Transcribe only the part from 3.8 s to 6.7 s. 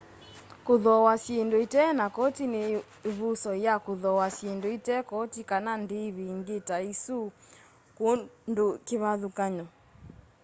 kuthooa syindu ite koti kana ndivi ingi